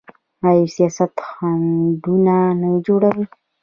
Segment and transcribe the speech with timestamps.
[0.47, 3.25] آیا سیاست خنډونه نه جوړوي؟